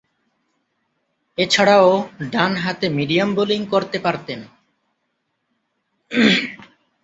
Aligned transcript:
এছাড়াও, 1.37 1.89
ডানহাতে 2.31 2.87
medium 2.89 3.29
bowling 3.35 3.61
করতে 3.65 3.97
পারতেন। 3.99 4.39